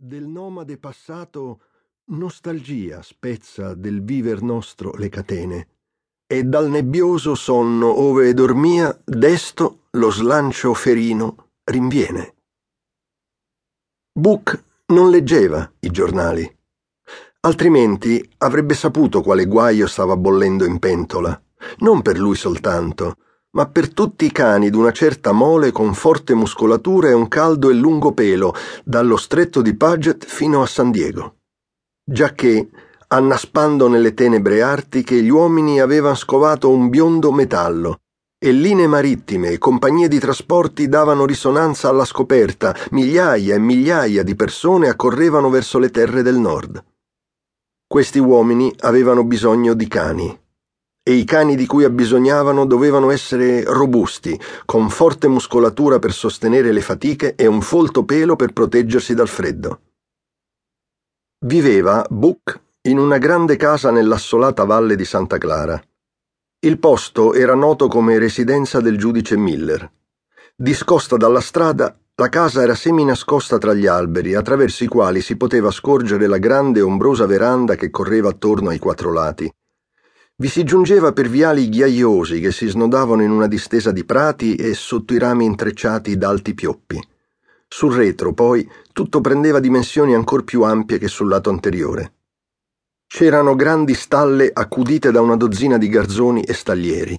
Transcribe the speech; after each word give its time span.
Del 0.00 0.28
nomade 0.28 0.78
passato 0.78 1.60
nostalgia 2.10 3.02
spezza 3.02 3.74
del 3.74 4.00
viver 4.04 4.42
nostro 4.42 4.92
le 4.92 5.08
catene, 5.08 5.68
e 6.24 6.44
dal 6.44 6.70
nebbioso 6.70 7.34
sonno 7.34 7.88
ove 7.88 8.32
dormia 8.32 8.96
desto 9.04 9.86
lo 9.90 10.12
slancio 10.12 10.72
ferino 10.72 11.54
rinviene. 11.64 12.34
Book 14.12 14.64
non 14.92 15.10
leggeva 15.10 15.68
i 15.80 15.90
giornali, 15.90 16.48
altrimenti 17.40 18.24
avrebbe 18.38 18.74
saputo 18.74 19.20
quale 19.20 19.46
guaio 19.46 19.88
stava 19.88 20.16
bollendo 20.16 20.64
in 20.64 20.78
pentola, 20.78 21.42
non 21.78 22.02
per 22.02 22.20
lui 22.20 22.36
soltanto, 22.36 23.16
ma 23.52 23.66
per 23.66 23.92
tutti 23.92 24.26
i 24.26 24.32
cani 24.32 24.68
d'una 24.68 24.92
certa 24.92 25.32
mole 25.32 25.72
con 25.72 25.94
forte 25.94 26.34
muscolatura 26.34 27.08
e 27.08 27.14
un 27.14 27.28
caldo 27.28 27.70
e 27.70 27.74
lungo 27.74 28.12
pelo, 28.12 28.54
dallo 28.84 29.16
stretto 29.16 29.62
di 29.62 29.74
Paget 29.74 30.24
fino 30.26 30.62
a 30.62 30.66
San 30.66 30.90
Diego. 30.90 31.36
Giacché, 32.04 32.68
annaspando 33.08 33.88
nelle 33.88 34.12
tenebre 34.12 34.60
artiche, 34.60 35.22
gli 35.22 35.30
uomini 35.30 35.80
avevano 35.80 36.14
scovato 36.14 36.70
un 36.70 36.88
biondo 36.88 37.32
metallo, 37.32 38.00
e 38.38 38.52
linee 38.52 38.86
marittime 38.86 39.48
e 39.48 39.58
compagnie 39.58 40.08
di 40.08 40.18
trasporti 40.18 40.88
davano 40.88 41.24
risonanza 41.24 41.88
alla 41.88 42.04
scoperta, 42.04 42.76
migliaia 42.90 43.54
e 43.54 43.58
migliaia 43.58 44.22
di 44.22 44.36
persone 44.36 44.88
accorrevano 44.88 45.50
verso 45.50 45.78
le 45.78 45.90
terre 45.90 46.22
del 46.22 46.36
nord. 46.36 46.84
Questi 47.86 48.18
uomini 48.18 48.72
avevano 48.80 49.24
bisogno 49.24 49.72
di 49.74 49.88
cani 49.88 50.46
e 51.08 51.14
i 51.14 51.24
cani 51.24 51.56
di 51.56 51.64
cui 51.64 51.84
abbisognavano 51.84 52.66
dovevano 52.66 53.10
essere 53.10 53.64
robusti, 53.64 54.38
con 54.66 54.90
forte 54.90 55.26
muscolatura 55.26 55.98
per 55.98 56.12
sostenere 56.12 56.70
le 56.70 56.82
fatiche 56.82 57.34
e 57.34 57.46
un 57.46 57.62
folto 57.62 58.04
pelo 58.04 58.36
per 58.36 58.52
proteggersi 58.52 59.14
dal 59.14 59.26
freddo. 59.26 59.80
Viveva 61.46 62.04
Book 62.10 62.60
in 62.82 62.98
una 62.98 63.16
grande 63.16 63.56
casa 63.56 63.90
nell'assolata 63.90 64.64
valle 64.64 64.96
di 64.96 65.06
Santa 65.06 65.38
Clara. 65.38 65.82
Il 66.58 66.78
posto 66.78 67.32
era 67.32 67.54
noto 67.54 67.88
come 67.88 68.18
residenza 68.18 68.82
del 68.82 68.98
giudice 68.98 69.38
Miller. 69.38 69.90
Discosta 70.54 71.16
dalla 71.16 71.40
strada, 71.40 71.98
la 72.16 72.28
casa 72.28 72.60
era 72.60 72.74
seminascosta 72.74 73.56
tra 73.56 73.72
gli 73.72 73.86
alberi, 73.86 74.34
attraverso 74.34 74.84
i 74.84 74.88
quali 74.88 75.22
si 75.22 75.38
poteva 75.38 75.70
scorgere 75.70 76.26
la 76.26 76.36
grande 76.36 76.82
ombrosa 76.82 77.24
veranda 77.24 77.76
che 77.76 77.88
correva 77.88 78.28
attorno 78.28 78.68
ai 78.68 78.78
quattro 78.78 79.10
lati. 79.10 79.50
Vi 80.40 80.46
si 80.46 80.62
giungeva 80.62 81.10
per 81.12 81.28
viali 81.28 81.68
ghiaiosi 81.68 82.38
che 82.38 82.52
si 82.52 82.68
snodavano 82.68 83.24
in 83.24 83.32
una 83.32 83.48
distesa 83.48 83.90
di 83.90 84.04
prati 84.04 84.54
e 84.54 84.72
sotto 84.72 85.12
i 85.12 85.18
rami 85.18 85.44
intrecciati 85.44 86.16
d'alti 86.16 86.54
pioppi. 86.54 87.02
Sul 87.66 87.92
retro, 87.92 88.32
poi, 88.32 88.70
tutto 88.92 89.20
prendeva 89.20 89.58
dimensioni 89.58 90.14
ancor 90.14 90.44
più 90.44 90.62
ampie 90.62 90.98
che 90.98 91.08
sul 91.08 91.26
lato 91.26 91.50
anteriore. 91.50 92.12
C'erano 93.08 93.56
grandi 93.56 93.94
stalle 93.94 94.48
accudite 94.52 95.10
da 95.10 95.20
una 95.20 95.34
dozzina 95.34 95.76
di 95.76 95.88
garzoni 95.88 96.44
e 96.44 96.52
staglieri, 96.52 97.18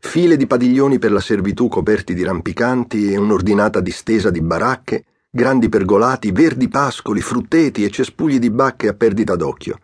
file 0.00 0.38
di 0.38 0.46
padiglioni 0.46 0.98
per 0.98 1.12
la 1.12 1.20
servitù 1.20 1.68
coperti 1.68 2.14
di 2.14 2.24
rampicanti 2.24 3.12
e 3.12 3.18
un'ordinata 3.18 3.80
distesa 3.80 4.30
di 4.30 4.40
baracche, 4.40 5.04
grandi 5.28 5.68
pergolati, 5.68 6.32
verdi 6.32 6.68
pascoli, 6.68 7.20
frutteti 7.20 7.84
e 7.84 7.90
cespugli 7.90 8.38
di 8.38 8.48
bacche 8.48 8.88
a 8.88 8.94
perdita 8.94 9.36
d'occhio. 9.36 9.80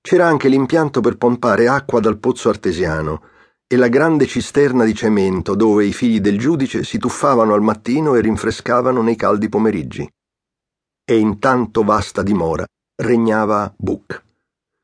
C'era 0.00 0.26
anche 0.26 0.48
l'impianto 0.48 1.00
per 1.00 1.16
pompare 1.16 1.68
acqua 1.68 2.00
dal 2.00 2.18
pozzo 2.18 2.48
artesiano 2.48 3.22
e 3.66 3.76
la 3.76 3.88
grande 3.88 4.26
cisterna 4.26 4.84
di 4.84 4.94
cemento 4.94 5.54
dove 5.54 5.84
i 5.84 5.92
figli 5.92 6.20
del 6.20 6.38
giudice 6.38 6.82
si 6.82 6.98
tuffavano 6.98 7.54
al 7.54 7.62
mattino 7.62 8.14
e 8.14 8.20
rinfrescavano 8.20 9.02
nei 9.02 9.14
caldi 9.14 9.48
pomeriggi. 9.48 10.10
E 11.04 11.16
in 11.16 11.38
tanto 11.38 11.82
vasta 11.82 12.22
dimora 12.22 12.64
regnava 12.96 13.72
Book. 13.76 14.22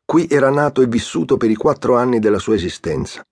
Qui 0.04 0.28
era 0.28 0.50
nato 0.50 0.82
e 0.82 0.86
vissuto 0.86 1.36
per 1.36 1.50
i 1.50 1.56
quattro 1.56 1.96
anni 1.96 2.20
della 2.20 2.38
sua 2.38 2.54
esistenza. 2.54 3.24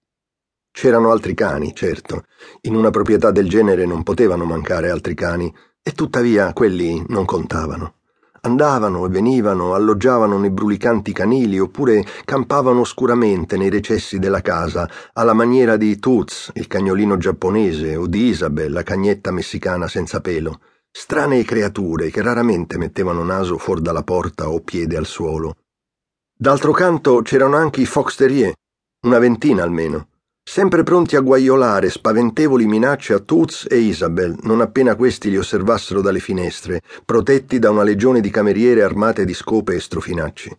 C'erano 0.72 1.12
altri 1.12 1.34
cani, 1.34 1.72
certo, 1.72 2.24
in 2.62 2.74
una 2.74 2.90
proprietà 2.90 3.30
del 3.30 3.48
genere 3.48 3.86
non 3.86 4.02
potevano 4.02 4.44
mancare 4.44 4.90
altri 4.90 5.14
cani, 5.14 5.54
e 5.80 5.92
tuttavia 5.92 6.52
quelli 6.52 7.04
non 7.08 7.24
contavano. 7.24 7.94
Andavano 8.44 9.06
e 9.06 9.08
venivano, 9.08 9.72
alloggiavano 9.72 10.38
nei 10.38 10.50
brulicanti 10.50 11.12
canili 11.12 11.58
oppure 11.58 12.04
campavano 12.26 12.80
oscuramente 12.80 13.56
nei 13.56 13.70
recessi 13.70 14.18
della 14.18 14.42
casa, 14.42 14.86
alla 15.14 15.32
maniera 15.32 15.78
di 15.78 15.98
Toots, 15.98 16.50
il 16.54 16.66
cagnolino 16.66 17.16
giapponese, 17.16 17.96
o 17.96 18.06
di 18.06 18.26
Isabel, 18.26 18.70
la 18.70 18.82
cagnetta 18.82 19.30
messicana 19.30 19.88
senza 19.88 20.20
pelo. 20.20 20.60
Strane 20.90 21.42
creature 21.42 22.10
che 22.10 22.20
raramente 22.20 22.76
mettevano 22.76 23.24
naso 23.24 23.56
fuori 23.56 23.80
dalla 23.80 24.02
porta 24.02 24.50
o 24.50 24.60
piede 24.60 24.98
al 24.98 25.06
suolo. 25.06 25.56
D'altro 26.36 26.72
canto 26.72 27.22
c'erano 27.22 27.56
anche 27.56 27.80
i 27.80 27.86
fox 27.86 28.14
terrier, 28.14 28.52
una 29.06 29.18
ventina 29.18 29.62
almeno 29.62 30.08
sempre 30.44 30.82
pronti 30.82 31.16
a 31.16 31.20
guaiolare 31.20 31.88
spaventevoli 31.88 32.66
minacce 32.66 33.14
a 33.14 33.18
Toots 33.18 33.66
e 33.68 33.78
Isabel, 33.78 34.36
non 34.42 34.60
appena 34.60 34.94
questi 34.94 35.30
li 35.30 35.38
osservassero 35.38 36.02
dalle 36.02 36.20
finestre, 36.20 36.82
protetti 37.04 37.58
da 37.58 37.70
una 37.70 37.82
legione 37.82 38.20
di 38.20 38.30
cameriere 38.30 38.82
armate 38.82 39.24
di 39.24 39.34
scope 39.34 39.74
e 39.74 39.80
strofinacci. 39.80 40.58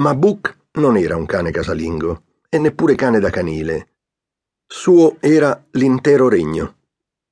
Ma 0.00 0.14
Book 0.14 0.56
non 0.72 0.96
era 0.96 1.16
un 1.16 1.24
cane 1.24 1.50
casalingo, 1.52 2.22
e 2.48 2.58
neppure 2.58 2.96
cane 2.96 3.20
da 3.20 3.30
canile. 3.30 3.88
Suo 4.66 5.16
era 5.20 5.64
l'intero 5.70 6.28
regno. 6.28 6.74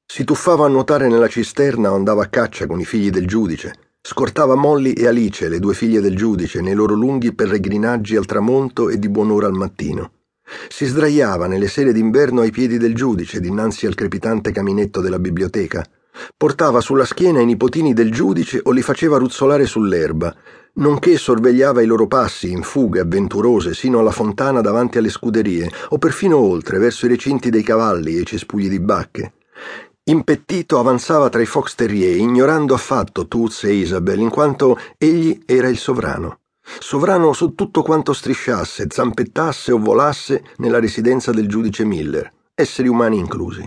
Si 0.07 0.25
tuffava 0.25 0.65
a 0.65 0.69
nuotare 0.69 1.09
nella 1.09 1.29
cisterna 1.29 1.91
o 1.91 1.97
andava 1.97 2.23
a 2.23 2.29
caccia 2.29 2.67
con 2.67 2.79
i 2.79 2.85
figli 2.85 3.11
del 3.11 3.27
giudice, 3.27 3.75
scortava 4.01 4.55
Molly 4.55 4.93
e 4.93 5.09
Alice, 5.09 5.49
le 5.49 5.59
due 5.59 5.75
figlie 5.75 6.01
del 6.01 6.15
giudice, 6.15 6.61
nei 6.61 6.75
loro 6.75 6.95
lunghi 6.95 7.35
peregrinaggi 7.35 8.17
al 8.17 8.25
tramonto 8.25 8.89
e 8.89 8.99
di 8.99 9.09
buon'ora 9.09 9.47
al 9.47 9.55
mattino. 9.55 10.13
Si 10.69 10.87
sdraiava 10.87 11.47
nelle 11.47 11.69
sere 11.69 11.93
d'inverno 11.93 12.41
ai 12.41 12.51
piedi 12.51 12.79
del 12.79 12.95
giudice, 12.95 13.41
dinanzi 13.41 13.87
al 13.87 13.95
crepitante 13.95 14.53
caminetto 14.53 15.01
della 15.01 15.19
biblioteca. 15.19 15.85
Portava 16.37 16.81
sulla 16.81 17.05
schiena 17.05 17.41
i 17.41 17.45
nipotini 17.45 17.93
del 17.93 18.13
giudice 18.13 18.61
o 18.63 18.71
li 18.71 18.83
faceva 18.83 19.19
ruzzolare 19.19 19.67
sull'erba, 19.67 20.35
nonché 20.75 21.17
sorvegliava 21.17 21.83
i 21.83 21.87
loro 21.87 22.07
passi 22.07 22.51
in 22.51 22.63
fughe 22.63 23.01
avventurose 23.01 23.75
sino 23.75 23.99
alla 23.99 24.11
fontana 24.11 24.61
davanti 24.61 24.99
alle 24.99 25.11
scuderie, 25.11 25.71
o 25.89 25.99
perfino 25.99 26.39
oltre, 26.39 26.79
verso 26.79 27.07
i 27.07 27.09
recinti 27.09 27.51
dei 27.51 27.63
cavalli 27.63 28.17
e 28.17 28.21
i 28.21 28.27
cespugli 28.27 28.69
di 28.69 28.81
bacche. 28.81 29.33
Impettito 30.05 30.79
avanzava 30.79 31.31
tra 31.31 31.41
i 31.41 31.47
fox 31.47 31.75
terrier, 31.75 32.17
ignorando 32.17 32.75
affatto 32.75 33.27
Toots 33.27 33.65
e 33.65 33.73
Isabel, 33.73 34.19
in 34.19 34.29
quanto 34.29 34.79
egli 34.99 35.43
era 35.47 35.69
il 35.69 35.79
sovrano 35.79 36.41
sovrano 36.79 37.33
su 37.33 37.55
tutto 37.55 37.83
quanto 37.83 38.13
strisciasse, 38.13 38.87
zampettasse 38.89 39.73
o 39.73 39.79
volasse 39.79 40.45
nella 40.57 40.81
residenza 40.81 41.33
del 41.33 41.49
giudice 41.49 41.85
Miller, 41.85 42.33
esseri 42.55 42.89
umani 42.89 43.19
inclusi. 43.19 43.67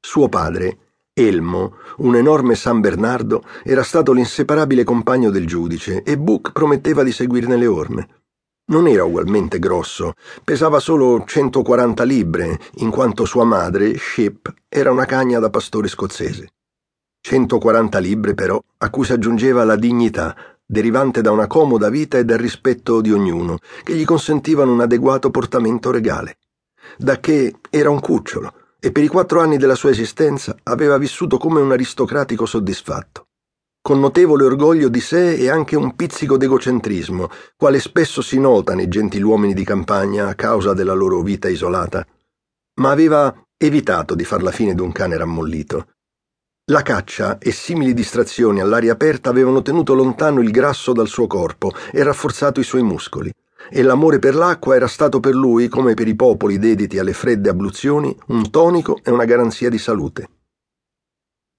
Suo 0.00 0.28
padre, 0.28 0.78
Elmo, 1.12 1.76
un 1.98 2.14
enorme 2.14 2.54
San 2.54 2.80
Bernardo, 2.80 3.42
era 3.64 3.82
stato 3.82 4.12
l'inseparabile 4.12 4.84
compagno 4.84 5.30
del 5.30 5.46
giudice 5.46 6.02
e 6.02 6.18
Book 6.18 6.52
prometteva 6.52 7.02
di 7.02 7.10
seguirne 7.10 7.56
le 7.56 7.66
orme. 7.66 8.08
Non 8.68 8.86
era 8.86 9.04
ugualmente 9.04 9.58
grosso, 9.58 10.12
pesava 10.44 10.78
solo 10.78 11.24
140 11.24 12.04
libbre, 12.04 12.58
in 12.76 12.90
quanto 12.90 13.24
sua 13.24 13.44
madre, 13.44 13.96
Ship, 13.96 14.52
era 14.68 14.90
una 14.90 15.04
cagna 15.04 15.38
da 15.38 15.50
pastore 15.50 15.88
scozzese. 15.88 16.48
140 17.20 17.98
libbre, 17.98 18.34
però, 18.34 18.62
a 18.78 18.90
cui 18.90 19.04
si 19.04 19.12
aggiungeva 19.12 19.64
la 19.64 19.76
dignità, 19.76 20.55
derivante 20.66 21.20
da 21.20 21.30
una 21.30 21.46
comoda 21.46 21.88
vita 21.88 22.18
e 22.18 22.24
dal 22.24 22.38
rispetto 22.38 23.00
di 23.00 23.12
ognuno, 23.12 23.58
che 23.84 23.94
gli 23.94 24.04
consentivano 24.04 24.72
un 24.72 24.80
adeguato 24.80 25.30
portamento 25.30 25.92
regale. 25.92 26.38
Da 26.98 27.20
che 27.20 27.54
era 27.70 27.90
un 27.90 28.00
cucciolo 28.00 28.52
e 28.80 28.90
per 28.90 29.04
i 29.04 29.08
quattro 29.08 29.40
anni 29.40 29.56
della 29.56 29.74
sua 29.74 29.90
esistenza 29.90 30.56
aveva 30.64 30.98
vissuto 30.98 31.38
come 31.38 31.60
un 31.60 31.72
aristocratico 31.72 32.46
soddisfatto, 32.46 33.28
con 33.80 34.00
notevole 34.00 34.44
orgoglio 34.44 34.88
di 34.88 35.00
sé 35.00 35.34
e 35.34 35.48
anche 35.48 35.76
un 35.76 35.94
pizzico 35.94 36.36
d'egocentrismo, 36.36 37.28
quale 37.56 37.80
spesso 37.80 38.20
si 38.20 38.38
nota 38.38 38.74
nei 38.74 38.88
gentiluomini 38.88 39.54
di 39.54 39.64
campagna 39.64 40.28
a 40.28 40.34
causa 40.34 40.74
della 40.74 40.94
loro 40.94 41.22
vita 41.22 41.48
isolata. 41.48 42.06
Ma 42.80 42.90
aveva 42.90 43.34
evitato 43.56 44.14
di 44.14 44.24
far 44.24 44.42
la 44.42 44.50
fine 44.50 44.74
d'un 44.74 44.92
cane 44.92 45.16
rammollito 45.16 45.86
la 46.68 46.82
caccia 46.82 47.38
e 47.38 47.52
simili 47.52 47.94
distrazioni 47.94 48.60
all'aria 48.60 48.90
aperta 48.92 49.30
avevano 49.30 49.62
tenuto 49.62 49.94
lontano 49.94 50.40
il 50.40 50.50
grasso 50.50 50.92
dal 50.92 51.06
suo 51.06 51.28
corpo 51.28 51.70
e 51.92 52.02
rafforzato 52.02 52.58
i 52.58 52.64
suoi 52.64 52.82
muscoli, 52.82 53.32
e 53.70 53.82
l'amore 53.82 54.18
per 54.18 54.34
l'acqua 54.34 54.74
era 54.74 54.88
stato 54.88 55.20
per 55.20 55.34
lui, 55.34 55.68
come 55.68 55.94
per 55.94 56.08
i 56.08 56.16
popoli 56.16 56.58
dediti 56.58 56.98
alle 56.98 57.12
fredde 57.12 57.50
abluzioni, 57.50 58.12
un 58.28 58.50
tonico 58.50 58.98
e 59.04 59.12
una 59.12 59.26
garanzia 59.26 59.70
di 59.70 59.78
salute. 59.78 60.28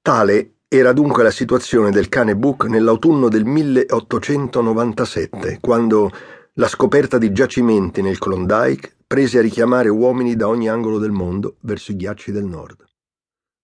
Tale 0.02 0.56
era 0.68 0.92
dunque 0.92 1.24
la 1.24 1.32
situazione 1.32 1.90
del 1.90 2.10
cane 2.10 2.36
Book 2.36 2.66
nell'autunno 2.66 3.30
del 3.30 3.46
1897, 3.46 5.60
quando 5.62 6.12
la 6.56 6.68
scoperta 6.68 7.18
di 7.18 7.32
giacimenti 7.32 8.02
nel 8.02 8.18
Klondike 8.18 8.98
prese 9.08 9.38
a 9.38 9.42
richiamare 9.42 9.88
uomini 9.88 10.36
da 10.36 10.50
ogni 10.50 10.68
angolo 10.68 10.98
del 10.98 11.12
mondo 11.12 11.56
verso 11.62 11.94
i 11.94 11.96
ghiacci 11.96 12.34
del 12.34 12.44
nord. 12.44 12.84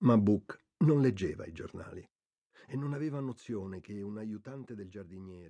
Ma 0.04 0.18
Book 0.18 0.62
non 0.84 1.02
leggeva 1.02 1.46
i 1.46 1.54
giornali 1.54 2.06
e 2.68 2.76
non 2.76 2.94
aveva 2.94 3.20
nozione 3.20 3.80
che 3.80 4.02
un 4.02 4.18
aiutante 4.18 4.76
del 4.76 4.90
giardiniere 4.90 5.50